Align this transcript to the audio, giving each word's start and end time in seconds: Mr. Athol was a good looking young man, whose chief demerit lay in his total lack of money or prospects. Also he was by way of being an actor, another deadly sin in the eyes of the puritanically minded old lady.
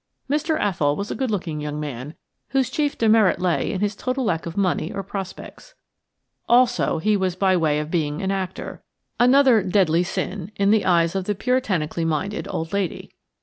Mr. 0.27 0.59
Athol 0.59 0.95
was 0.95 1.11
a 1.11 1.15
good 1.15 1.29
looking 1.29 1.61
young 1.61 1.79
man, 1.79 2.15
whose 2.47 2.71
chief 2.71 2.97
demerit 2.97 3.39
lay 3.39 3.71
in 3.71 3.81
his 3.81 3.95
total 3.95 4.23
lack 4.23 4.47
of 4.47 4.57
money 4.57 4.91
or 4.91 5.03
prospects. 5.03 5.75
Also 6.49 6.97
he 6.97 7.15
was 7.15 7.35
by 7.35 7.55
way 7.55 7.77
of 7.79 7.91
being 7.91 8.19
an 8.19 8.31
actor, 8.31 8.81
another 9.19 9.61
deadly 9.61 10.01
sin 10.01 10.51
in 10.55 10.71
the 10.71 10.85
eyes 10.85 11.13
of 11.13 11.25
the 11.25 11.35
puritanically 11.35 12.03
minded 12.03 12.47
old 12.49 12.73
lady. 12.73 13.11